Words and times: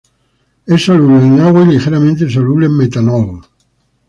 Es 0.65 0.83
soluble 0.85 1.27
en 1.27 1.39
agua 1.41 1.61
y 1.61 1.73
ligeramente 1.73 2.27
soluble 2.27 2.65
en 2.65 2.75
metanol. 2.75 3.41